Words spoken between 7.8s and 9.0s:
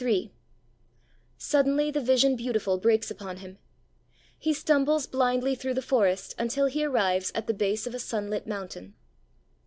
of a sunlit mountain